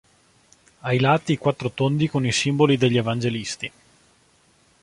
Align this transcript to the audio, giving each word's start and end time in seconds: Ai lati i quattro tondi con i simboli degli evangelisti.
Ai 0.79 0.97
lati 0.97 1.33
i 1.33 1.37
quattro 1.37 1.69
tondi 1.69 2.07
con 2.09 2.25
i 2.25 2.31
simboli 2.31 2.75
degli 2.75 2.97
evangelisti. 2.97 3.71